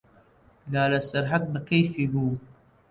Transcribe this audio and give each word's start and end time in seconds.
لالە 0.73 0.99
سەرحەد 1.09 1.43
بە 1.51 1.59
کەیفی 1.69 2.05
بوو. 2.11 2.35